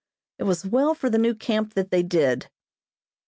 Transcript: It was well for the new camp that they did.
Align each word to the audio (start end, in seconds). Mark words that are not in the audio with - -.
It 0.39 0.45
was 0.45 0.65
well 0.65 0.95
for 0.95 1.11
the 1.11 1.19
new 1.19 1.35
camp 1.35 1.75
that 1.75 1.91
they 1.91 2.01
did. 2.01 2.49